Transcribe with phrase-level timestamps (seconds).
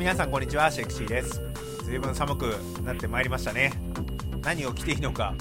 [0.00, 1.42] 皆さんこんにちはシェクシーです。
[1.84, 3.74] 随分寒くなってまいりましたね。
[4.40, 5.34] 何を着ていいのかわ、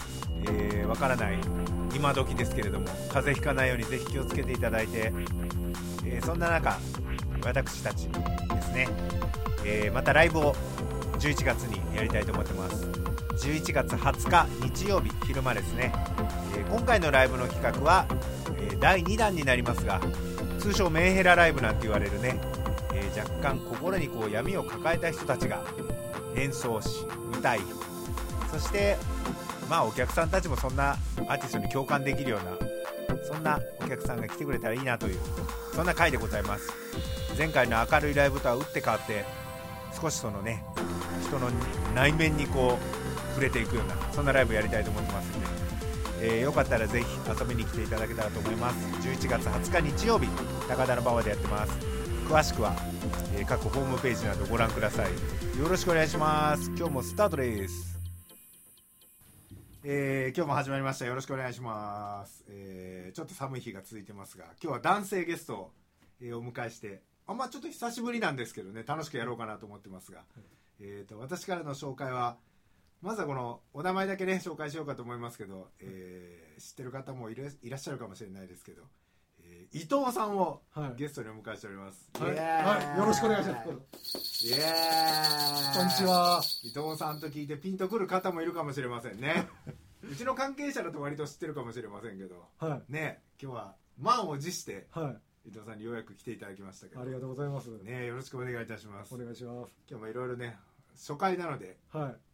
[0.52, 1.40] えー、からない
[1.96, 5.14] 今時ですけれども風邪ひかないようにぜひ気をつけていただいて、
[6.06, 6.78] えー、そんな中
[7.42, 8.90] 私たちですね、
[9.66, 10.54] えー、またライブを
[11.20, 12.84] 11月にやりたいと思ってます。
[13.48, 14.46] 11月20日
[14.84, 15.94] 日曜日昼間ですね、
[16.58, 18.06] え今回のライブの企画は、
[18.58, 20.02] え第2弾になりますが
[20.60, 22.38] 通称メンヘラライブなんて言われるね、
[23.20, 25.64] 若干心にこう闇を抱えた人たちが
[26.36, 27.06] 演奏し
[27.38, 27.60] 歌い
[28.52, 28.98] そして
[29.70, 30.92] まあお客さんたちもそんな
[31.28, 32.70] アーティストに共感できるような
[33.26, 35.20] そんなお客さんが来てくれたらいいなという
[35.76, 36.72] そんな回でございます。
[37.38, 39.24] 前回の明るいライブとは打って変わって
[40.00, 40.62] 少しそのね
[41.26, 41.50] 人の
[41.96, 45.48] 内面にこう触れていくようなそんなライブやりたいと思ってますんで、
[46.22, 48.86] えー、よかったらぜひ遊びに来ていただけたらと思います。
[49.08, 50.28] 11月20日日曜日
[50.68, 51.89] 高田馬場でやってます。
[52.30, 52.76] 詳しくは、
[53.36, 55.60] えー、各ホームページなどご覧ください。
[55.60, 56.68] よろしくお願いします。
[56.78, 57.98] 今日もスタートです。
[59.84, 61.08] えー、今日も始まりました。
[61.08, 65.72] よろしくお願いします、えー、ちょっと寒い日が続いてますが今日は男性ゲストを、
[66.22, 70.20] えー、お迎えしてあんまちょっと久しぶりなんですけどね楽しくやろうかなと思ってますが、
[70.80, 72.38] えーと、私からの紹介は
[73.02, 78.90] まずはこのお名前だけね紹介しようかと思いますけど、えー、知ってる方もいらっしゃるかもしれないですけど、えー、
[79.72, 80.62] 伊藤さんを
[80.98, 84.48] ゲストにお迎えしております、はい、はい、よろしくお願いします。
[84.48, 86.42] イエーこんにちは。
[86.64, 89.48] 伊藤さんと聞いてピンとくる方もいるかもしれませんね。
[90.12, 93.22] うちの関係者だと割と知ってるかもしれませんけど、はい、ね。
[93.40, 95.50] 今日は満を持して、はい。
[95.50, 97.02] 伊藤さんにようやく来ていただきましたけど。
[97.02, 97.68] ありがとうございます。
[97.84, 99.14] ねよろしくお願いいたします。
[99.14, 99.74] お願いします。
[99.88, 100.58] 今日もいろいろね
[100.96, 102.29] 初回なのではい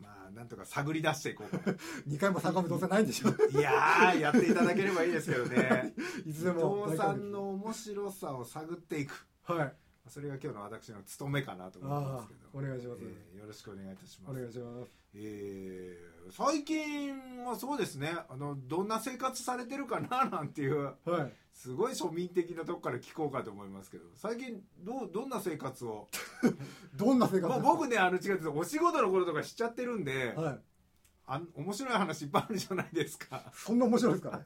[0.00, 1.70] まあなんとか探り出していこうか。
[2.08, 3.28] 2回も3回もどうせないんでしょ。
[3.58, 5.94] いややっていただければいいですけどね。
[6.26, 6.86] いつでも。
[6.86, 9.26] 伊藤さんの面白さを探っていく。
[9.44, 9.74] はい。
[10.08, 12.40] それが今日の私の務めかなと思いますけど。
[12.54, 14.30] お願いします、えー、よろしくお願いいたします。
[14.30, 14.92] お願いします。
[15.14, 18.12] えー、最近はそうですね。
[18.28, 20.24] あのどんな生活されてるかな？
[20.26, 24.04] なんていう、はい、すごい庶民的なとこから聞こうかと思いますけど。
[24.14, 26.08] 最近どどんな生活を？
[26.94, 30.60] どんな生活、まあ、僕ねあの違うお仕事の頃とか知っちゃってるんで、はい、
[31.28, 33.50] あ面白い話いっぱいあるじゃないですか。
[33.52, 34.40] そんな面白いですか？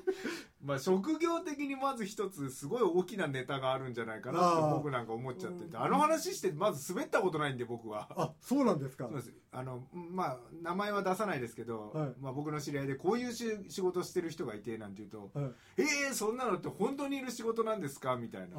[0.64, 5.76] まあ職業的にまず一つすごい大きなネタがあるんじゃないかなって僕なんか思っちゃってて。
[5.76, 8.08] あの話してまず滑ったことないんで僕は。
[8.16, 9.04] あそうなんですか？
[9.08, 9.32] そうです。
[9.52, 18.56] あのまあ名前は出さないですけど、はい、まあ、僕の知り合いでこういうし仕事してる人がいてなんて言うと「はい、ええー、そんなのって本当にいる仕事なんですか?」みたいな。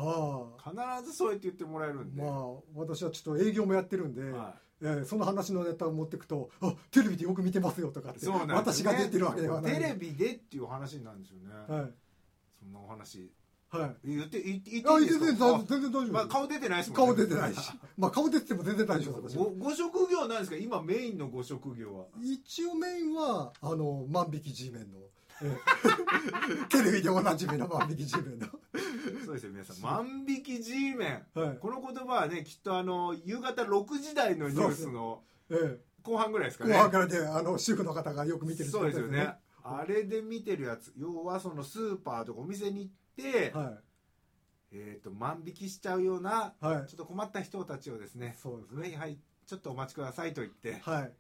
[0.64, 0.76] 必
[1.10, 2.22] ずそうやって言ってもらえるんで。
[2.22, 9.74] まあ私はちょっと営業もやってるんで、はいえー、その話のネタを持っていくと「あテレビでよく見てますよ」とかって、ね、私が出てるわけではない。
[9.74, 11.94] テレビでっていう話なんですよね、はい、
[12.60, 13.32] そんなお話。
[13.70, 13.96] はい。
[14.16, 15.64] 言って言って言っていいですか？
[15.68, 17.72] 全然大丈夫、まあ、顔出てないですもん、ね、顔出てないし。
[17.98, 20.58] まあ顔出てても全然大丈夫ごご職業は何ですか？
[20.58, 22.06] 今メインのご職業は。
[22.22, 25.00] 一応メインはあの万引き G メンの
[26.70, 28.48] テレビでおなじみの万引き G メンの。
[29.26, 29.82] そうですよ皆さん。
[29.82, 35.22] 万引き G メン、はい、この言葉はねきっとあの夕方6時台のニュースの
[36.04, 36.74] 後半ぐらいですかね。
[36.74, 39.34] 後半からであの主婦の方がよく見てる、ね、そうですよね。
[39.64, 40.94] あれで見てるやつ。
[40.98, 43.78] 要はそのスーパーとかお店に行って、はい、
[44.72, 48.98] えーと、万引きしちゃうような、はい、ちょっと困った人たちをですねそうですね。
[48.98, 51.12] はいちょっとお待ちくださいと言って、はい、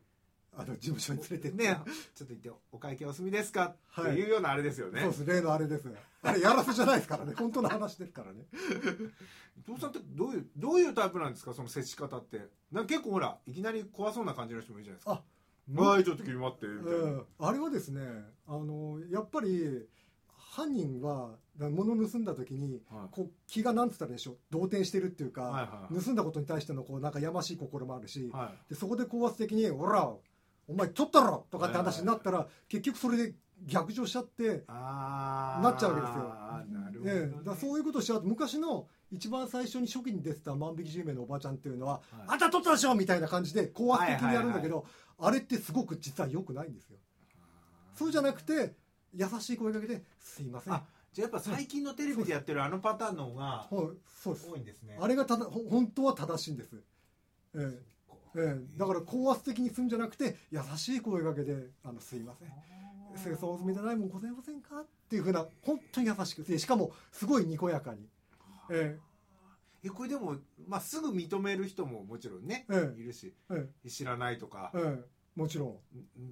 [0.57, 1.79] あの事務所に連れてね。
[2.15, 3.75] ちょっと言ってお会計お済みですか？
[4.01, 5.25] っていうようなあれですよね、そうです。
[5.25, 5.87] 例のあれです
[6.23, 7.33] あれやらせじゃないですからね。
[7.37, 8.45] 本当の話ですからね。
[9.57, 11.53] 伊藤さんってどういうどういうタイプなんですか？
[11.53, 12.49] その接し方って。
[12.71, 15.23] なん結構ほらいきなり怖そうな感じの人もいるじゃないですか。
[15.77, 18.01] あはいちょっと君待ってみたいな、えー、あれはですね
[18.47, 19.87] あのやっぱり
[20.27, 24.37] 犯人は物盗んだ時に、はい、こう気がなんつったらでしょう。
[24.51, 30.13] 動転してるっていうか、はいはいはい、盗んだことに対してのこうなんかやましい心もあるし、はい、でそこで高圧的に「ほら
[30.67, 33.35] お前取ったろ!」とかって話になったら、結局それで
[33.65, 37.25] 逆上しちゃってなっちゃうわけですよ。
[37.27, 46.97] ね、だそういうことしちゃうと昔の一番最初に初期に出てた万引き10名のおばちゃんっていうのは「はい、あんた取ったでしょ!」みたいな感じで高圧的にやるんだけど、はいはいはい、あれってすごく実は良くないんですよ。
[47.95, 48.75] そうじゃなくて
[49.13, 50.73] 優しい声かけで「すいません」
[51.13, 54.97] じゃあやっぱ最近のテレビでやってるあのパターンの方が多いんですね。
[54.99, 56.75] あれがただ本当は正しいんです。
[57.53, 57.79] えー
[58.35, 62.49] ええ、だから高圧的にするんじゃなくて優しい声かけで「あのすいません。
[63.21, 68.09] 清掃お済みでないもんございませんか?」っていうふうな本当に優しくてしかもすごいにこやかに。
[68.69, 68.99] え
[69.83, 70.37] え、これでも、
[70.67, 75.79] まあ、すぐ認める人ももちろんね、ええ、いるし、ええ、知らないとか、ええ、もちろん。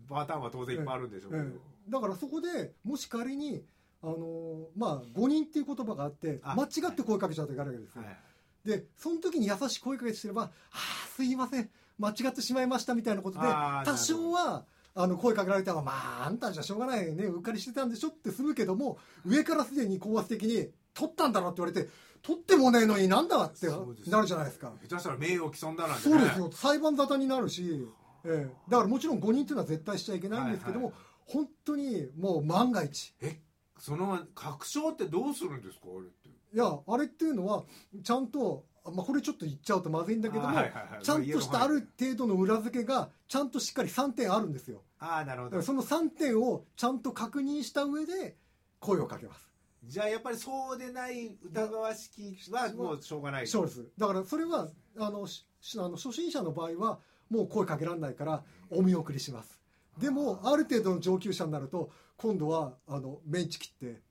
[0.09, 1.47] パターンは当然いっぱいあるんでしょうけど、え
[1.87, 3.63] え、だからそこでもし仮に
[4.01, 8.17] あのまあ誤認っていう言葉があって間違って声かけちゃうといけないわけですよ、はい。
[8.65, 13.47] でその時に優しい声かけてすれば「ああすいません間違ってしまいました」みたいなことで
[13.85, 15.91] 多少はあの声かけられたら「ま
[16.23, 21.89] ああんたじゃしょうがないねうっかりしてたんでしょ」って済むけども上からすでに高圧的に「取ったんだろ」って言われて
[22.21, 24.71] 「取ってもねえのになんだ」ってなるじゃないですか。
[24.81, 26.51] 下手したら名誉毀損だなんて、ね、そうですよ。
[26.51, 27.87] 裁判沙汰になるし、
[28.23, 33.13] ええ、だからもちろん誤認っていうのは絶対しちゃいけないんですけども、はいはい、本当にもう万が一。
[33.21, 33.41] え？
[33.79, 35.87] その確証ってどうするんですか？
[35.87, 36.29] あれって。
[36.29, 37.65] いやあれっていうのは
[38.03, 40.59] ちゃんとまあ、これちょっと言っちゃうとまずいんだけども、
[41.01, 44.81] ちゃんとしたある程度の裏付けがちゃんとしっかり3点あるんですよ。
[44.99, 45.61] ああなるほど。
[45.61, 48.35] その3点をちゃんと確認した上で
[48.79, 49.49] 声をかけます。
[49.85, 53.85] じゃあやっぱりそうでない疑わしきはもうしょうがないそうです。
[53.97, 59.59] だからそれはあのあの初心者の場合はもう声かけられないからお見送りします。
[59.97, 64.01] でもある程度の上級者になると今度はあのメンチ切って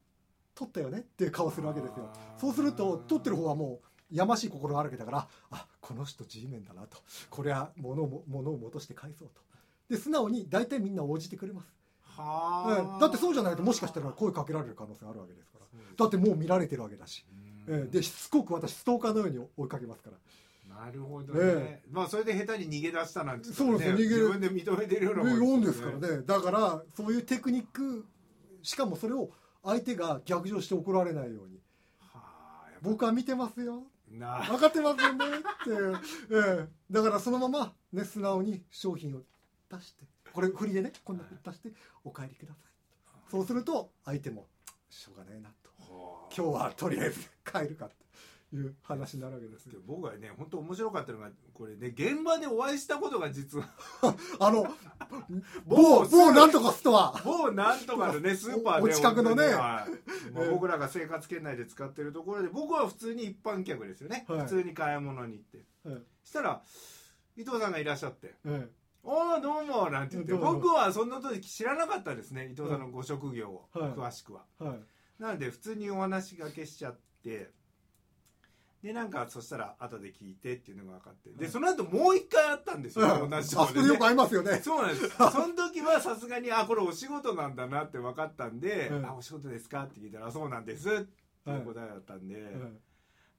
[0.54, 2.10] 取ったよねっていう顔するわけですよ。
[2.38, 6.98] そうすると取ってる方はもうやましい心があるわけだからあこの人 G メンだなと。
[7.30, 9.40] これは物を物を戻して返そうと。
[9.88, 11.66] で素直に大体みんな応じてくれます。
[12.02, 15.66] は、だってそうじゃないともしかしたら声かけられる可能性あるわけですから。
[15.96, 17.24] だってもう見られてるわけだし、
[17.68, 20.16] えでしつこく私ストーカーのように追いかけますから。
[20.68, 23.94] なるほどね、えまあそれで下手に逃げ出したなんて、ね、そうですよ。
[23.94, 26.22] 逃げ自分で認めてるようなもんですからね。
[26.24, 28.06] だからそういうテクニック
[28.62, 29.30] しかもそれを
[29.64, 31.60] 相手が逆上して怒られないように。
[32.82, 33.84] 僕は見てますよ
[34.18, 35.98] 分かってますよねって、
[36.30, 39.20] ええ、だからそのまま、ね、素直に商品を
[39.70, 41.70] 出してこれ振りでねこんなふうに出して
[42.04, 42.72] お帰りください。
[43.30, 44.46] そうすると相手も
[44.90, 45.70] しょうがないなと。
[46.34, 47.92] 今日はとりあえず帰るかと
[48.56, 53.68] いう話になるわけです僕はね本当面白かったのがこれね現場でお会いしたことが実は。
[54.38, 54.66] あの
[55.66, 57.20] 某某なんとかストア。
[57.24, 59.86] 某なんとかのね スーパーでお近くのね、は。
[59.88, 66.62] い、僕らが生活圏内で使ってるところで僕は普通に一般客ですよね、はい、普通に買い物に行って、はい、したら
[67.36, 68.68] 伊藤さんがいらっしゃって、はい
[69.04, 74.78] おおどうもなんて言って僕はそんな時知らなかったですね伊藤さんのご職業を、はい、詳しくは、はい、
[75.18, 77.50] なので普通にお話がけしちゃって
[78.82, 81.30] でなんかそしたら後で聞いてっていうのが分かって。
[81.30, 84.60] でその後もう一回あったんですよ、同じとこで、ね、よく会いますよね。
[84.62, 85.08] そうなんです。
[85.16, 91.00] その時はさすがにあこれお仕事なんだなって分かったんで「あお仕事ですか?」って聞いたら「そうなんです」っ
[91.44, 92.56] ていう答えだったんで、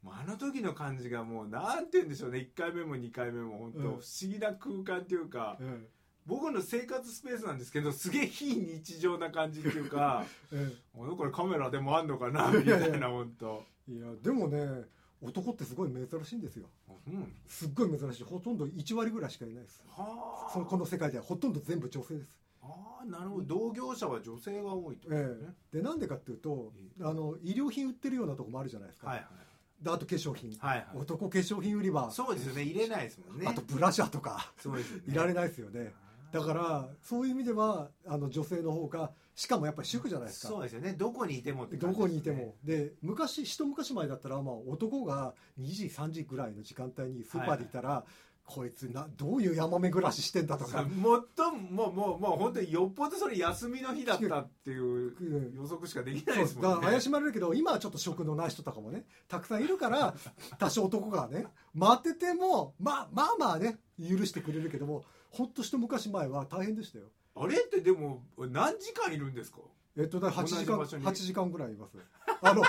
[0.06, 2.40] あの時の感じがもうなんて言うんでしょうね。
[2.40, 5.88] 1回目も2回目も本当不思議な空間っていうか、うん、
[6.26, 12.50] 僕の生活スペースなんですけどすげえ非日常な感じっていうか、 うん、これカメラでもあんのかな？
[12.52, 13.66] みたいな本当。
[13.90, 14.86] いやでもね
[15.24, 16.68] 男ってすごい珍しいんですよ、
[17.08, 17.66] うん、す。
[17.66, 18.24] っごい珍しい。
[18.24, 19.82] ほとんど1割ぐらいしかいないです。
[19.88, 22.36] はそのこの世界ではほとんど全部女性です。
[22.62, 23.44] ああなるほど。
[23.44, 25.38] 同業者は女性が多いと、ね、え
[25.74, 29.84] え、でなんでかっていうと、あの医療品売ってるようなとこもあるじゃないですか、はいはい。
[29.84, 32.12] であと化粧品、はいはい、男化粧品売り場。
[32.12, 32.64] そうですよね。
[32.64, 33.48] 入れないですもんね。
[33.48, 34.52] あとブラシャーとか。
[34.58, 35.94] そうです、ね、 いられないですよね。
[36.32, 40.48] だからそういう意味ではあの女性の方がしかもやっぱり主婦じゃないですか。
[40.50, 40.94] そうですよね。
[40.94, 42.56] どこにいてもって、ね、どこにいても。
[42.64, 47.98] で昔一昔前だったら、まあ、男が2時3時ぐらいの時間帯にスーパーでいたら、はい。
[47.98, 48.06] はい
[48.46, 50.84] こいつなどういうヤマメ暮らししてんだとか。
[50.84, 56.70] もっともうもうもう本当によっぽどそれ休みの日だったっていう予測しかできないですもんね。
[56.70, 60.14] だから怪しまれるけど今はちょっと職のない人とかもねたくさんいるから
[60.60, 69.58] 多少男がね待っててもまあまあまあね許してくれるけどもほんと一昔前は大変でしたよあれってでも何時間いるんですか？
[69.98, 71.98] えっとだ8時間8時間ぐらいいます
[72.42, 72.64] あの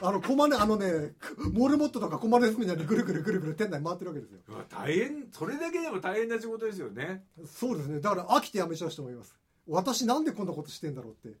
[0.00, 1.14] あの、コマネ、あのね、
[1.52, 4.38] モルモットとかコマネスみたいにぐるぐるぐるぐる店内回ってるわけですよ。
[4.68, 7.24] 大変、それだけでも大変な仕事ですよね。
[7.46, 7.98] そうですね。
[7.98, 9.34] だから飽きて辞めちゃう人もいます。
[9.66, 11.36] 私なんでこんなことしてんだろうって。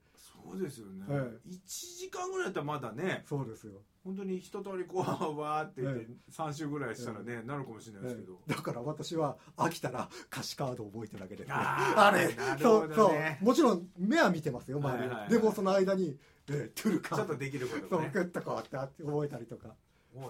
[0.50, 1.04] そうですよね。
[1.08, 3.24] ええ、1時間ぐらいだったらまだね。
[3.28, 3.72] そうですよ。
[4.04, 12.28] 本当に一通りこうわーって言って3週ぐらいしたらね、なるかもしれないですけど、だから私は飽きたら歌詞カードを覚えてるだけで、ね、 あれ、
[12.60, 13.44] そうそう。
[13.44, 15.14] もちろん目は見てますよ周り、は。
[15.14, 16.16] いはい、でもその間に
[16.50, 18.10] えトゥルカちょっとできることね。
[18.12, 19.74] そうグッとこうやって覚えたりとか。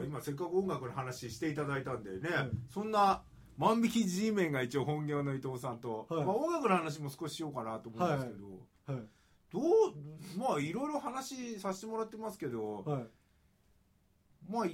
[0.05, 3.23] 今せっかく音楽の話していただいたんでね、うん、そんな
[3.57, 8.47] 万引き G メンが一応本業の伊藤さんと、はい、まあ、音楽の話も少ししようかなと思うんですけど、
[8.87, 8.97] はい。
[8.97, 9.07] はい、
[9.53, 9.63] どう
[10.39, 12.85] まあいろいろ話させてもらってますけど、
[14.49, 14.67] まあ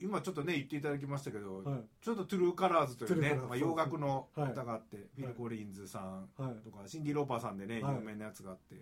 [0.00, 1.62] 今ちょっとね言っていただきましたけど、
[2.02, 6.28] ちょっとトゥルーカラーズというね、まあ、洋楽の歌があって、フィル・コリンズさん
[6.62, 8.76] とか、シンディ・ローパーさんでね、有名なやつがあって、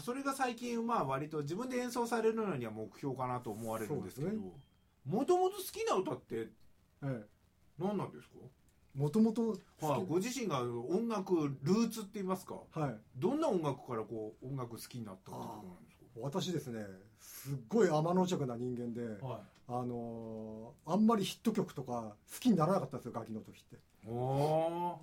[0.00, 4.32] それが最近まあ割と自分で演奏されるのには目標かなと思われるんですけど
[5.06, 6.48] もともと好きな歌って
[7.78, 8.34] 何なんですか？
[8.94, 9.56] もともと
[10.08, 15.46] ご自身が音楽ルーツって言いますか、はい、どんな音楽からこう音楽好きになったかなん
[15.84, 16.20] ですか？
[16.20, 16.84] 私ですね
[17.20, 23.76] すっごい天の弱な人間で、はい、あのー、あんまりヒット曲とか好きにならなかったんですよガキの時って。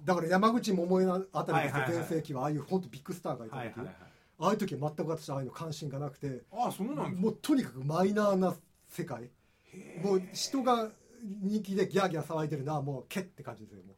[0.06, 3.96] だから山口百恵あたりの全盛期はああいう本当ビッグスターがいた時、はいはいはい、
[4.40, 8.54] ああいう時は全く私ああいうの関心がなくてあそうなんもうとにかくマイナーな
[8.90, 9.30] 世界。
[10.04, 10.90] もう人が
[11.42, 13.96] 人気でギャーギャー騒いでるのはもうけって感じですよもう。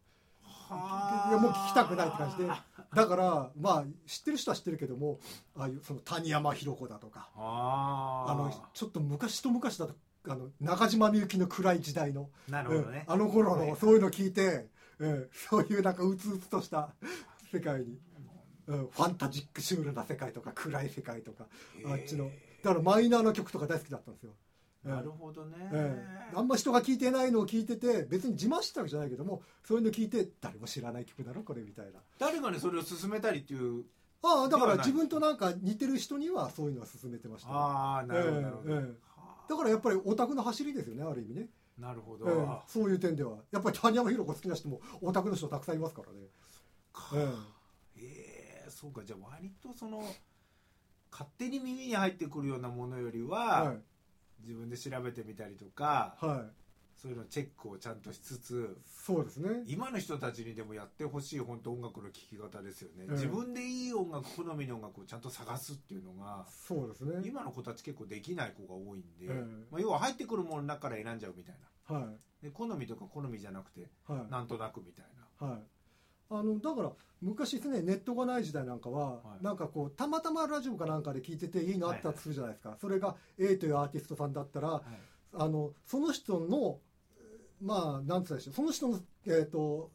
[0.72, 2.48] いやもう聞きたくないって感じで。
[2.48, 5.20] だからまあ知ってる人は知ってるけども
[5.56, 7.30] ああいうその谷山ひろ子だとか。
[7.36, 8.36] あ。
[8.38, 9.96] のちょっと昔と昔だと
[10.28, 14.68] あの中島みゆきの暗い時代のなるほどね、うん、あの頃のそういうの聞いて、
[15.00, 16.90] うん、そういうなんかうつうつとした
[17.52, 17.98] 世界に、
[18.68, 21.48] うん、ファンタジックシュールな世界とか暗い世界とか
[21.86, 22.30] あっちの。
[22.64, 24.34] だからマイナーな曲とか大好きだったんですよ。
[24.84, 32.00] なるほどね、ええ、あんま人が聞いてないのを聞いてて別に自慢したわけじゃないけどもそういうの聞いて誰も知らない曲だろこれみたいな。
[32.18, 33.84] 誰がねそれを勧めたりっていう
[34.24, 38.94] ああだから自分となんか似てる人にはそういうのは勧めてました、ね、ああなるほど、なるほど、え
[39.50, 41.48] だからやっぱりオタクの走りですよねある意味ね。
[41.80, 43.38] なるほど、えー、そういう点では。
[43.52, 46.04] やっぱり谷山ひろ子好きな人もオタクの人たくさんいますか。
[46.04, 46.28] らね
[47.14, 49.02] えー、えー、そうか。
[49.04, 50.04] じゃあ割とその
[51.10, 53.78] 勝手に耳に入ってくるようなものよりは、はい、
[54.42, 56.52] 自分で調べてみたりとか、はい、
[56.96, 59.64] そういうのチェックをちゃんとしつつそうですね。
[59.68, 67.22] 今の人たちにでもやってほしい本当音楽の聴き方ですよね、自分でいい音楽好みの音楽をちゃんと探すっていうのがそうですね。
[67.26, 69.34] 今の子たち結構できない子が多いんで、
[69.72, 71.56] まあ、要は入ってくるものの中から選んじゃうみたい
[71.90, 75.06] な、はい、で好みとか好みじゃなくて、はい、なんとなくみたい
[75.40, 75.48] な。
[75.48, 75.60] はい
[76.32, 82.76] あのだから昔ですねネットがない時代なんかは、はい、なんかこうたまたまラジオかなんかで聞いてていいのあったとするじゃないですか、はい。
[82.76, 84.84] はい、それが A というアーティストさんだったら、はい、
[85.34, 86.78] あのその人の
[87.62, 88.54] まあなんつうでしょう。
[88.54, 89.92] その人の、えーと、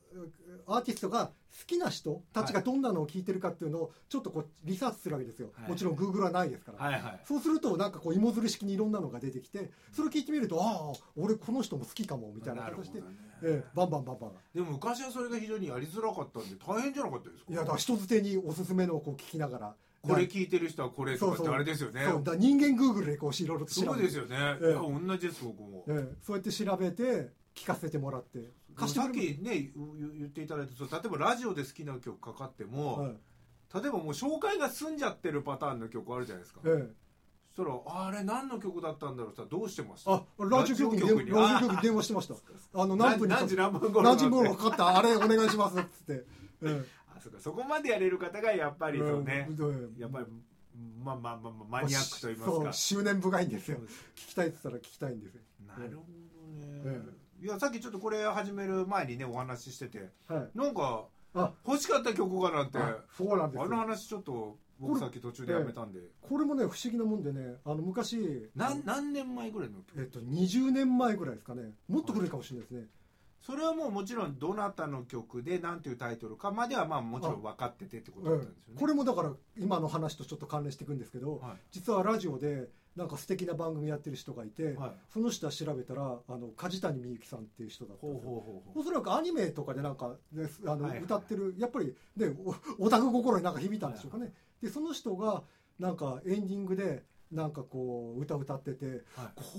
[0.67, 1.33] アーティストが好
[1.67, 13.07] きな人たちがどんなのを聞いてるかっていうのをちょっとこうリサーチするわけですよ、はい、もちろんグーグルはないですから、はいはい、そうするとなんかこう芋づる式にいろんなのが出てきてそれを聞いてみるとああ俺この人も好きかもみたいな形で、ね。
[13.43, 14.31] えー、バンバンバンバン。
[14.55, 17.53] でも昔はそれが非常にやりづらかったんで大変じゃなかったですか？
[17.53, 19.75] いやだから人づてにおすすめのをこう聞きながら。
[20.03, 22.05] これ聞いてる人はこれとかってあれですよね。
[22.05, 22.23] そう。
[22.23, 23.95] だ人間グーグルでこういろいろと調べて。
[23.95, 28.53] そうですよね、えー、同じです僕も、えー、そうやって調べて聞かせてもらって。
[28.77, 33.13] さっきね言っていただいた例えばラジオで好きな曲かかっても、はい、
[33.73, 36.91] 例えばもう紹介が済んじゃってるパターンの曲あるじゃないですか、ええ、
[37.55, 40.13] そしたらあれ何の曲だったんだろうさどうしてました？
[40.13, 41.83] あラジオ局にラジオ局に。
[41.83, 42.35] 電話してました。
[42.75, 44.99] あの何分に何時何分頃何時頃かかった。
[44.99, 45.79] あれお願いします。
[45.79, 46.25] っつって、
[46.67, 46.85] え
[47.15, 47.39] あそか。
[47.39, 49.49] そこまでやれる方がやっぱりそうね、
[49.97, 50.27] やっぱり
[51.05, 52.73] まあまあまあ、まあ、マニアックと言いますか。
[52.73, 53.79] 執念深いんですよ。
[54.17, 55.43] 聞きたいって言ったら聞きたいんですよ。
[55.69, 56.05] なるほ
[56.83, 57.01] どね、
[57.45, 61.05] いやさっきちょっとこれ始める前にねお話ししてて、はい、なんか
[61.67, 62.79] 欲しかった曲がなんて。
[63.19, 66.01] そうなんですあの話ちょっと僕さっき途中でやめたんで。
[66.23, 70.01] これもね不思議なもんでねあの昔何何年前ぐらいの曲？
[70.01, 71.75] えっと20年前ぐらいですかね。
[71.87, 72.87] もっと古いかもしれないですね。
[73.43, 88.31] それはもうもちろんどなたの曲で何ていうタイトルかまではまあもちろん分かっててってことだったんですよね、これもだから今の話とちょっと関連していくんですけど、はい、実はラジオでなんか素敵な番組やってる人がいて、はい、その人は調べたらあの梶谷美幸さんっていう人だったんですよ。
[88.75, 92.29] おそらくアニメとかでなんか、ね、あの、歌ってるやっぱりね
[92.79, 94.33] オタク心になんか響いたんでしょうかね、
[94.63, 95.43] でその人が
[95.79, 99.01] なんかエンディングでなんかこう歌歌ってて、はい、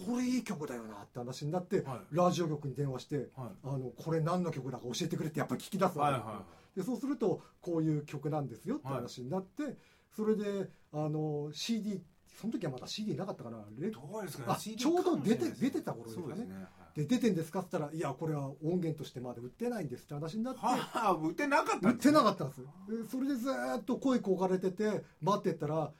[0.08, 3.27] これいい曲だよなって話になって、はい、ラジオ局に電話して、はい、
[3.65, 6.18] あのこれ何の曲だか教えてくれってやっぱり聞き出すわけ。
[6.18, 6.46] ですよ、
[6.77, 9.77] でそうするとこういう曲なんですよって話になって、
[10.15, 12.01] それであの CD
[12.39, 16.48] その時はまだ CD なかったかなレどうですか、ね、ちょうど出て出てた頃ですかね。
[16.96, 22.62] で、ね、出てんですかって言ったらいやこれは音源としてまだ売ってないんですって話になってはあ売ってなかった売ってなかったんです。
[23.10, 23.50] それでず
[23.80, 25.92] っと声こかれてて待ってったら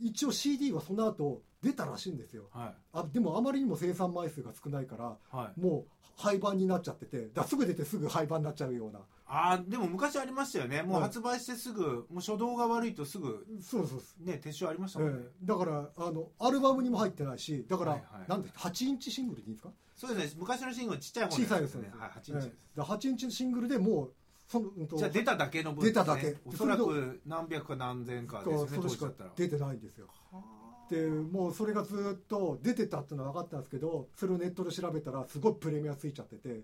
[0.00, 9.00] 一応 CD はその後出たらしいんですよ、はい、あでもあまりにも生産枚数が少ないから、はい、もう廃盤になっちゃっててだすぐ出てすぐ廃盤になっちゃうような。
[9.26, 10.82] あでも昔ありましたよね。
[10.82, 19.70] もう発売してすぐ、はい、もう初動が悪いとすぐそうそうね撤収ありましたもんね、えー、だからあのアルバムにも入ってないしだから、はいはい、なんで8インチシングルでいいんですか？
[19.96, 20.36] そうですね。
[20.38, 22.52] 昔のシングルちっちゃい方小さいですね、はい、8インチ。
[22.76, 24.12] えー、8インチシングルでもう
[24.46, 26.36] その、うん、じゃあ出ただけの分、ね、出ただけ。
[26.44, 30.06] おそらく何百か何千かですねそれしか出てないんですよ
[30.90, 36.60] でもうそれがずっと出てたっていうのは分かったんですけどそれをネットで調べたらすごいプレミアついちゃってて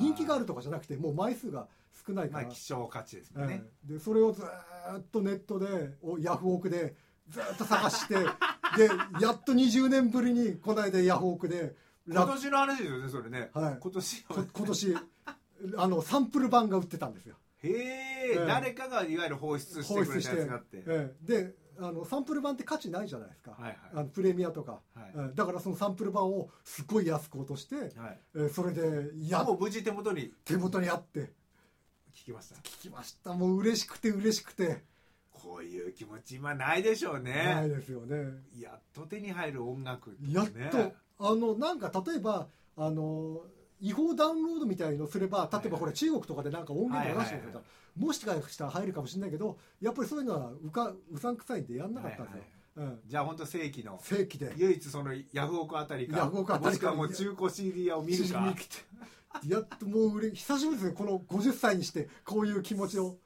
[0.00, 1.66] 人気があるとかじゃなくてもう枚数が
[2.06, 5.66] 少ないから、まあ、希少価値ですもんね、でそれをずっとネットで
[6.20, 6.94] ヤフオクで
[7.28, 8.14] ずっと探して
[8.76, 8.88] で
[9.20, 11.74] やっと20年ぶりにこの間ヤフオクで
[12.08, 14.24] 今年の話ですよねそれね、はい、今年。
[14.28, 14.96] 今年。
[15.76, 17.36] あのサンプル版が売ってたんですよ。
[17.62, 17.68] へ
[18.32, 23.78] え、誰かがいわゆる放出してくれたやつがあって、えー、であのサンプル版って価値ないじゃないですか、はいはい。
[23.94, 25.12] あのプレミアとか、はい。
[25.14, 25.34] うん。
[25.34, 27.90] だからそのサンプル版をすごい安く落として、はい。
[28.34, 31.32] えーそれでやもう無事手元に手元にあって。
[32.14, 32.56] 聞きました。
[32.56, 33.32] 聞きました。
[33.32, 34.82] もう嬉しくて嬉しくて、
[35.32, 38.16] こういう気持ち今ないでしょうないねですよね。
[38.58, 43.42] やっと手に入る音楽ってやっと、ねあのなんか例えばあの
[43.80, 47.64] 違法ダウンロードみたいのすれば例えばこれ中国とかでなんか音源とか出してるはいはい
[47.96, 52.42] もしかしたら入るかもしれないけどやっぱりそういうのはうかうさんくさいんでやんなかったんですよ、
[52.76, 54.52] うん、じゃあ本当正規の正規で。
[54.56, 58.54] 唯一そのヤフオクあたりかヤフオクあたりかもしくはもう中古 CD 屋を見るか。
[59.46, 63.16] やっともう俺久しぶりですねこの50歳にしてこういう気持ちを。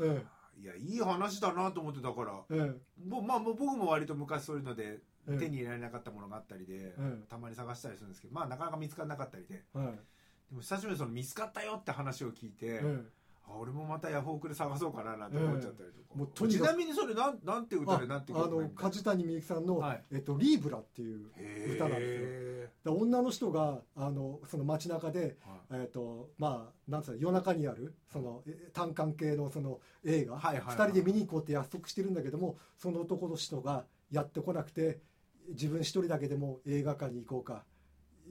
[0.00, 0.22] え
[0.62, 2.32] いやいい話だなと思ってたから。
[2.50, 3.08] ええ。
[3.08, 5.36] もうまあもう僕も割と昔そういうのでええ。
[5.36, 7.24] 手に入れられなかったものがあったりで、ええ。
[7.28, 9.64] たまに探したりするんですけどまあなかなか見つからなかったりで。
[9.74, 9.86] えはい。
[9.88, 13.02] でも久しぶりにその見つかったよって話を聞いて、ええ
[13.48, 20.04] あ俺もまたヤフオクで探そうかななんて思っちゃったりとか、ええもうとちなみにそれなんなんて歌でなんてああの梶谷美由紀さんの、はい。
[20.12, 21.30] えっと「リーブラ」っていう
[21.74, 22.94] 歌なんですよ。
[22.94, 25.82] 女の人があのその街中で、ーはい。
[25.82, 30.76] えっとまあなんつうの夜中にあるそのえ単館系のその映画、はいはいはい。
[30.76, 35.00] 2人で見に行こうって約束してるんだけどもその男の人がやってこなくて
[35.48, 37.64] 自分一人だけでも映画館に行こうか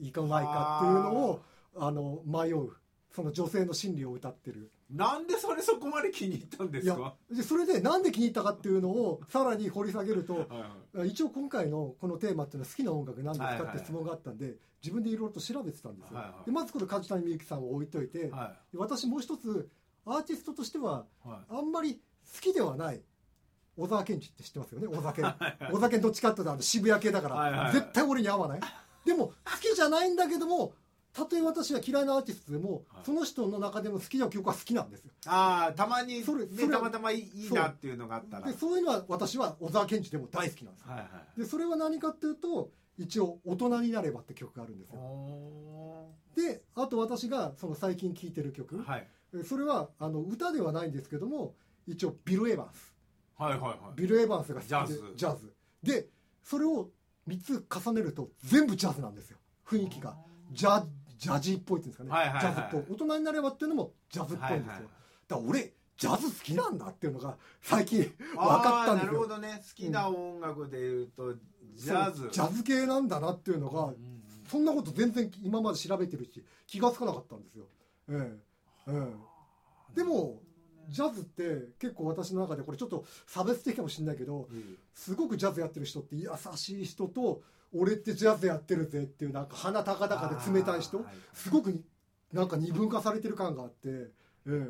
[0.00, 1.42] 行かないかっていうのを
[1.76, 2.70] あの迷う
[3.10, 10.40] その女性の心理を歌ってるなんでそれそこまで気に入ったんですいやかでそれでなんで気に入ったかっていうのをさらに掘り下げるとは
[10.94, 11.08] いはい。
[11.08, 16.44] 一応今回のこのテーマっていうのは好きな音楽何ですかって質問があったんで自分でいろいろと調べてたんですよ、はいはい。
[16.46, 19.68] でまずこの梶谷美由紀さんを置いといて、は私もう一つ
[20.04, 22.00] アーティストとしてはあんまり
[22.34, 23.00] 好きではない
[23.76, 24.88] 小沢健二って知ってますよね？
[24.88, 25.24] 小沢健。
[25.24, 27.72] 小沢健どっちかっていうと渋谷系だから、はいはいはい。
[27.72, 28.60] 絶対俺に合わない。
[29.06, 30.74] でも好きじゃないんだけども
[31.12, 33.04] たとえ私が嫌いなアーティストでも、はい。
[33.04, 35.10] その人の中でも好きな曲は好きなんですよ。
[35.10, 38.50] いああたまにそれそれねたまたまいいなっていうのがあったら。
[38.50, 38.78] でそう。
[38.78, 40.92] いうのは私は小沢健二でも大好きなんですよ。
[40.92, 45.00] はいはいでそれは何かっていうと一応「大人になれば」って曲があるんですよ。
[45.00, 49.08] おであと私がその最近聴いてる曲、ーはい。
[49.34, 51.54] えそれはあの歌ではないんですけども
[51.86, 52.94] 一応ビル・エヴァンス。
[53.36, 53.78] はいはいはい。
[53.96, 55.12] ビル・エヴァンスが好きでジャズ。
[55.16, 55.52] ジャズ。
[55.82, 56.08] で
[56.42, 56.90] それを
[57.28, 59.38] 3つ重ねると全部ジャズなんですよ。
[59.66, 60.16] 雰囲気が
[60.52, 60.84] ジャ
[61.18, 62.40] ジャジーっぽいっていうんですかね、はいはいはい。
[62.40, 62.94] ジャズっぽい。
[62.94, 64.82] 大人になればっていうのもジャズっぽいんですよ、はいはい
[65.28, 69.12] だから俺ジャズ好きなんだっていうのが最近分かったんですよ。
[69.12, 69.62] なるほどね。
[69.62, 71.34] 好きな音楽でいうと
[71.76, 72.28] ジャズ。
[72.32, 77.64] ジャズ系なんだなっていうのが、うんうんそんなこと全然今まで調べてるし気が付かなかったんですよ、
[78.10, 78.36] え
[78.86, 80.42] えええ、でも
[80.90, 84.76] ジャズって結構私の中でこれちょっと差別的かもしれないけどうん。
[84.94, 87.40] すごくジャズやってる人って優しい人と
[87.74, 91.82] 俺ってジャズやってるぜっていうなんか鼻高々で冷たい人すごく
[92.32, 94.10] なんか二分化されてる感があって、え
[94.46, 94.66] え、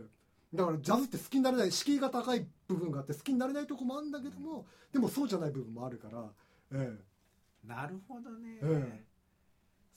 [0.55, 6.25] だからジャズって好きになれない敷居が高い部分があって好きになれないとこもあるんだけどもでもそうじゃない部分もあるから、
[6.73, 6.93] え
[7.67, 9.05] なるほどね、え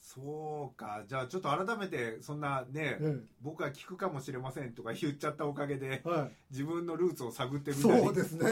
[0.06, 1.02] そうか。
[1.08, 3.16] じゃあちょっと改めてそんなね、ええ。
[3.42, 8.02] 僕は聞くかもしれませんとか言っちゃったおかげでえはい、自分のルーツを探ってみたり。
[8.04, 8.48] そうですね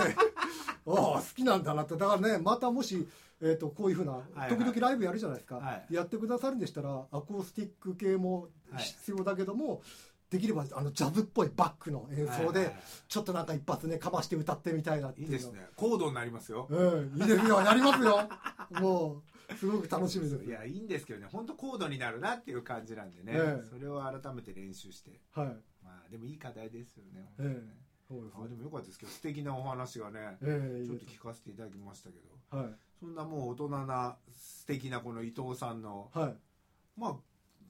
[0.87, 1.97] ああ好きなんだなって。
[1.97, 3.07] だからねまたもし、
[3.41, 5.95] えー、とこういうふうな、はい時々ライブやるじゃないですか、はい。
[5.95, 9.83] やってくださるんでしたらアコースティック系も必要だけども、
[10.31, 12.75] できればあのジャズっぽいバックの演奏ではいはいはい。
[13.09, 15.35] ちょっとなんか一発ねかまして歌ってみたいなっていうの。
[15.35, 15.61] いいですね。
[15.77, 16.67] コードになりますよ。
[16.69, 18.29] うんいいですよやりますよ。
[18.81, 20.45] もうすごく楽しみです。
[20.45, 21.29] いやいいんですけどね。
[21.31, 23.69] 本当コードになるなっていう感じなんでね、ええ。
[23.69, 25.21] それを改めて練習して。
[25.33, 25.47] はい。
[25.85, 28.41] まあでもいい課題ですよね、ええそうですね。
[28.45, 32.15] あでもよかったですけど素敵なお話がね、ええちょっと聞かせていただきましたけ
[32.53, 32.59] ど。
[32.59, 32.75] はい。
[33.01, 36.35] そんなもう大人な素敵なこの伊藤さんのはい。
[36.99, 37.15] まあ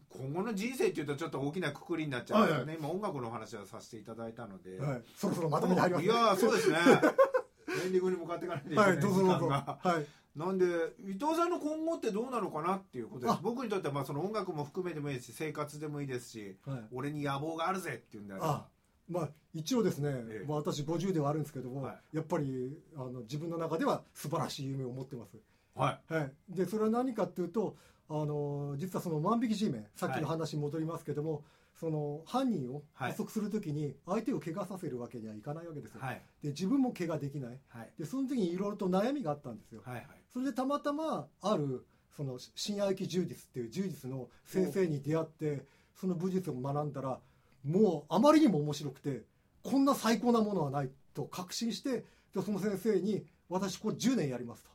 [0.09, 5.03] 今後の人生っていうとちょっと大きなくくりになっちゃうんですよね、今音楽の話はさせていただいたので、はい。
[5.17, 6.79] そろそろまとめに入りますいやーそうですね。
[7.85, 9.23] エンディングに向かっていかないといけなはいいどうぞ。
[9.23, 10.07] どはい。
[10.39, 10.65] なんで
[11.01, 13.33] 伊藤さんの今後ってどうなのかなっていうことです。
[13.33, 13.41] あ。
[13.43, 16.85] 僕にとってはまあその音楽も含めてもいいですし生活でもいいですしはい。
[16.93, 18.49] 俺に野望があるぜっていうんであれば。
[18.49, 18.69] あ
[19.09, 20.47] まあ一応ですね、ええ。
[20.47, 25.37] まあ、私50ではあるんですけども、はやっぱりあの自分の中では素晴らしい夢を持ってます、
[25.75, 26.15] はい。
[26.15, 27.77] はい、でそれは何かっていうと
[28.09, 31.45] あの実はその万引き G メンさっきの話に戻りますけども、
[31.79, 33.13] その犯人をはい。
[33.13, 36.23] 捕捉するときに相手を怪我させるわけにはいかないわけですよ、はい。
[36.43, 37.59] で自分も怪我できない。
[37.69, 37.91] はい。
[37.99, 39.83] でその時にいろいろと悩みがあったんですよ。
[39.85, 40.07] はいはい。
[40.33, 41.85] それでたまたまある
[42.17, 47.19] その新愛機柔術っていう柔術の先生に出会ってその武術を学んだら
[47.65, 49.23] もうあまりにも面白くて
[49.63, 54.71] こんな最高なものはないと確信してでその先生に「私これ10年やります」と。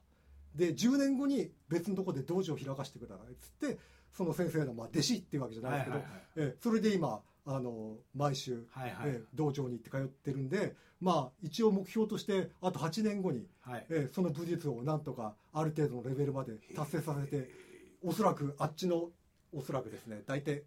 [0.55, 3.77] で10年後に別のところで道場を開かせてくださいっつって
[4.11, 6.23] その先生のまあ弟子っていうわけじゃないですけど、はいはいはい。
[6.37, 17.49] ええそれで今ああの毎週、はいはい、えー、道場に行って通ってるんで、まあ、一応目標としてあと8年後に、はい、えー、その武術をなんとかある程度のレベルまで達成させて
[18.03, 19.09] おそらくあっちの
[19.51, 20.63] おそらくですね大体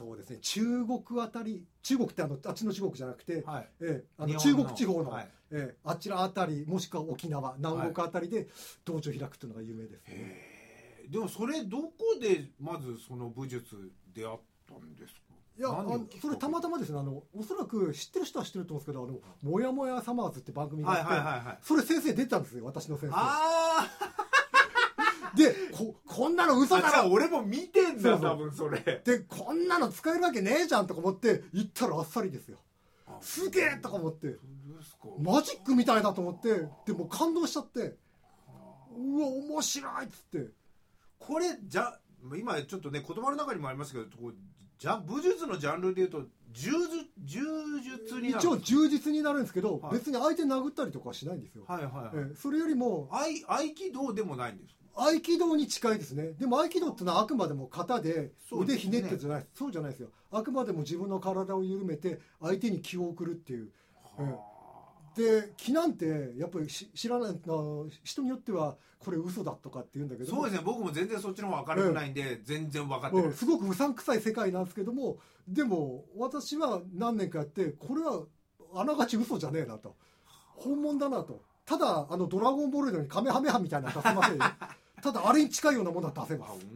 [0.00, 0.38] そうですね。
[0.38, 8.48] 中国あたり中国ってあのあっちの中国じゃなくて、はい、えー、あの中国地方の、はい、えー、あちらあたりもしくは沖縄南国あたりで
[8.86, 10.08] 道場開くっていうのが有名です。
[10.08, 15.20] ね、でもそれどこでまずその武術出会ったんですか？
[15.58, 15.84] いやあ
[16.22, 16.98] それたまたまですね。
[16.98, 19.04] あのおそらく知ってる人は知ってると思うんですけど
[19.44, 23.16] 「あのもやもやサマーズ」って番組があって、はいはいはいはい、それ先生出てたんですよ私の先生。
[23.16, 23.99] ああ
[25.34, 29.02] でここんなの嘘だろ俺も見てんだ多分それ。
[29.04, 32.58] でこんなの使えるわけねえじゃんとか思って行ったらあっさりですよ。
[33.20, 34.36] すげえとか思って。
[35.20, 37.96] マジックみたいだと思ってでも感動しちゃって。
[38.96, 40.50] うわ面白いっつって。
[41.18, 41.98] これじゃ
[42.36, 44.06] 今ちょっとね言葉の中にもありますけど
[44.78, 46.70] じゃ武術のジャンルでいうと柔
[47.24, 47.40] 柔
[47.82, 56.32] 術になる一応柔術になるんですけど、はい、別に相手殴ったりとかはしないんですよ、はいはいはい、えそれよりも合合気道でもないんです合気道に近いですね。
[56.38, 60.08] でも合気道ってのはあくまでも型で腕ひねってじゃない、ね、そうじゃないですよ。
[60.30, 63.70] あくまでも自分の体を緩めて相手に気を送るっていう、
[64.16, 64.38] は
[65.16, 67.40] あ、で気なんてやっぱり知らない
[68.04, 70.30] 人によってはこれ嘘だとかって言うんだけど。
[70.30, 70.62] そうですね。
[70.64, 78.22] 僕も全然そっちの方が明るくないんで、全然分かってる、うん、すごくうさんくさい世界なんですけどもでも私は何年かやってこれは
[78.74, 79.96] あながち嘘じゃねえなと。
[80.56, 84.42] 本物だなとただあのドラゴンボールのようにカメハメハみたいなの出せませんよ。
[85.00, 86.66] ただあれに近いようなものは出せます。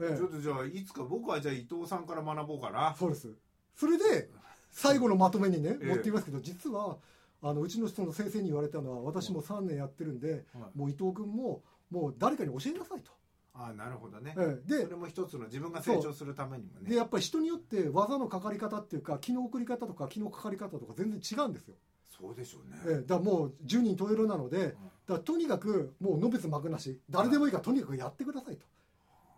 [0.00, 2.96] ええ、ちょっとじゃあいつか僕はじゃあ伊藤さんから学ぼうかな。
[2.98, 3.32] そうです。
[3.76, 4.28] それで
[4.72, 6.98] 最後のまとめにね、持っていますけど実は
[7.42, 10.44] あのうちの人の先生に言われたのは私も3年やってるんで、
[10.74, 13.12] もう伊藤君ももう誰かに教えなさいと。
[13.54, 16.90] あなるほどね、ええ、でそれも一つの自分が成長するためにもね。
[16.90, 21.76] でやっぱり人によって技のかかり方っていうか気の送り方とか気のかかり方とか全然違うんですよ
[22.18, 27.00] そうでしょうね、ええ、だもう10人十色なので、だとにかくもうのべつ幕なし。
[27.10, 28.66] 誰でもいいからとにかくやってくださいと。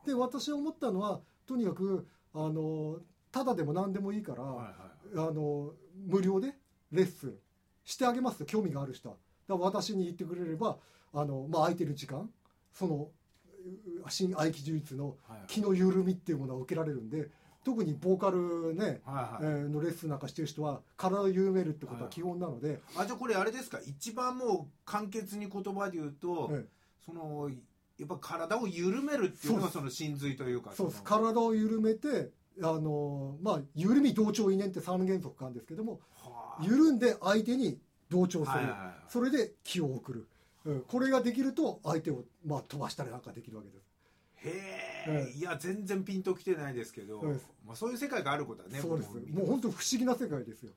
[0.06, 2.98] で私は思ったのはとにかくあの
[3.32, 4.62] ただでも何でもいいから、は
[5.14, 5.72] いはい、あの
[6.06, 6.54] 無料で
[6.92, 7.34] レッスン
[7.84, 9.16] してあげますと興味がある人は。
[9.48, 10.76] だ私に言ってくれれば
[11.12, 12.28] あの、まあ、空いてる時間
[12.72, 13.08] その
[14.08, 15.16] 新合気柔術の
[15.48, 17.28] 気の緩みっていうものを受けられるんで、
[17.66, 23.80] 特にボーカルね、はいはい、えー、のレッスンなんかしてる人は体を緩めるってことは基本なので、はいはい、あじゃあこれあれですか？
[23.84, 26.68] 一番もう簡潔に言葉で言うと、ええ、
[27.04, 27.50] その
[27.98, 31.02] やっぱ体を緩めるっていうのがその真髄というかそうです。
[31.02, 32.30] 体を緩めて
[32.62, 35.98] あのまあ緩み同調異念って三原則があるんですけども、
[36.62, 40.28] 緩んで相手に同調する、はいはいはい、それで気を送る、
[40.66, 43.88] うん、これができると相手を、まあ、飛ばしたりなんかできるわけです
[44.44, 45.40] へえ、い。
[45.40, 47.22] や全然ピンときてないですけど
[47.64, 49.10] まあ、そういう世界があることはねそうです。
[49.32, 50.72] もう本当不思議な世界ですよ、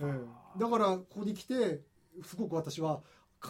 [0.00, 1.80] えー、だからここに来て
[2.24, 3.00] すごく私は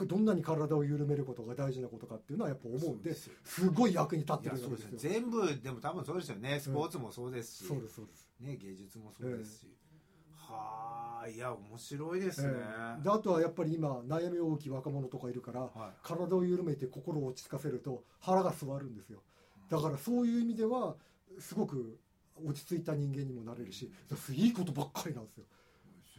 [0.04, 3.30] どんなに体を緩めることが大事なことかっていうのはやっぱ思うんです
[3.70, 4.90] ごい役に立ってるわけですよ。
[4.96, 6.60] 全部でも多分そうですよね。
[6.60, 15.70] スポーツもそうですし、そうですそうです、ね、芸術もそうですし、えー、はあいや面白いですね、えー、であとはやっぱり今悩み大きい若者とかいるから、はい、
[16.02, 19.22] 体を緩めて心を落ち着かせると腹が座るんですよ
[19.68, 20.96] だからそういう意味では
[21.38, 21.98] すごく
[22.44, 23.90] 落ち着いた人間にもなれるし
[24.30, 25.44] いいことばっかりなんですよ。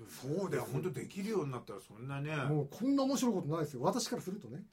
[0.08, 0.68] そうだよ。
[0.72, 2.36] 本当できるようになったらそんなね。
[2.36, 3.82] もうこんな面白いことないですよ。
[3.82, 4.64] 私からするとね。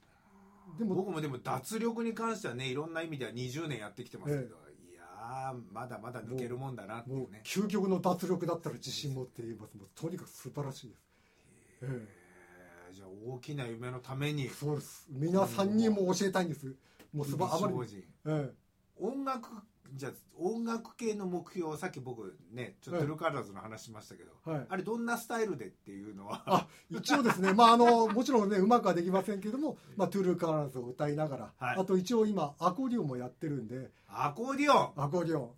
[0.78, 7.42] でも僕もでも脱力に関してはねいろんな意味では20年やってきてますけど、ええ、いやまだまだ抜けるもんだなっていうね。
[7.44, 9.76] 究極の脱力だったら自信持って言います。
[9.76, 11.00] もうとにかく素晴らしいです。
[11.82, 12.24] ええ
[12.94, 14.48] じゃあ大きな夢のために。
[14.48, 15.06] そうです。
[15.10, 16.74] 皆さんにも教えたいんです。
[17.12, 18.52] もうすばあまり、ええ、
[19.00, 19.48] 音楽
[19.92, 26.42] じゃあ音楽系の目標さっき僕ねちょっと True Colors の話しましたけど、はい、あれどんなスタイルでっていうのは？
[26.46, 33.90] あ一応ですねまああのもちろんねうまくはできませんけども、まあ、 True Colors を歌いながら、はい、あと一応今アコーディオンもやってるんで。
[34.08, 35.04] アコーディオン？
[35.04, 35.50] アコーディオン。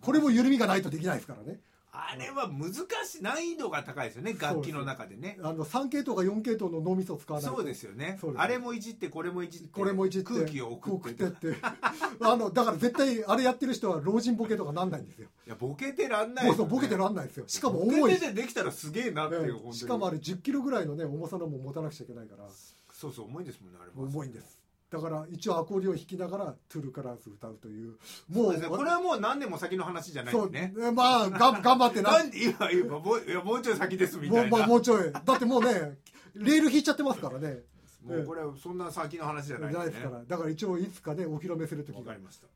[0.00, 1.60] これも緩みがないとできないですからね
[1.96, 2.72] あれは難
[3.06, 5.38] しい難易度が高いですよね楽器の中でね。
[5.42, 8.18] あの3系統か4系統の脳みそを使わないそうですよね。
[8.36, 11.24] あれもいじってこれもいじってこれもいじって空気を送って。
[11.24, 11.54] って
[12.20, 15.28] あのだから絶対あれやってる人は老人ボケとかなんないんですよ。
[15.46, 17.44] いやボケてらんない、ね、そうボケてらんないですよ。
[17.46, 22.48] しかも重いボケてできたらすげえなっていう、えしかもあれ1 0キロぐらいのね重さのも持たなくちゃいけないから。
[22.92, 27.96] そうそう重いですもんねあれ重いんですだから一応アコーディオン弾きながら True Colors 歌うという
[28.28, 30.72] もう、ね、これはもう何年も先の話じゃないね。
[30.94, 32.22] まあが頑張ってな。
[32.22, 34.56] ん今今もういやもうちょい先ですみたいな。
[34.56, 35.12] もうもうちょい。
[35.12, 35.98] だってもうね
[36.34, 37.62] レール引いちゃってますからね。
[38.04, 40.24] もうこれそんな先の話じゃない、ね、ですから。
[40.24, 42.12] だから一応いつかねお披露目する時が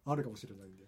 [0.07, 0.88] あるかもしれないんで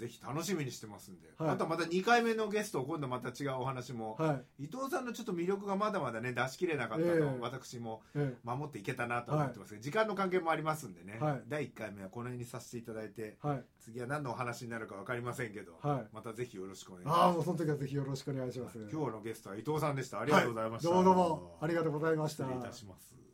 [0.00, 8.00] ぜひ楽しみにしてますんで、はい、あとまた2回目のゲスト今度また違うお話も、はい、伊藤さんのちょっと魅力がまだまだね出しきれなかったと、えー、私も
[8.42, 9.70] 守っていけたなと思ってます。
[9.72, 13.36] けど、時間の関係もありますんでね、第1回目はこの辺にさせていただいて、
[13.78, 15.72] 次は何のお話になるか分かりませんけど、
[16.12, 17.20] またぜひよろしくお願いします。
[17.20, 18.78] ああもうその時はぜひよろしくお願いします。
[18.90, 20.20] 今日のゲストは伊藤さんでした。
[20.20, 22.44] ありがとうございました、どうもどうもありがとうございました。
[22.44, 23.29] 失礼いたします